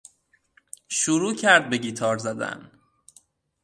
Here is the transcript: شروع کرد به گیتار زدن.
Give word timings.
شروع 0.87 1.35
کرد 1.35 1.69
به 1.69 1.77
گیتار 1.77 2.17
زدن. 2.17 2.71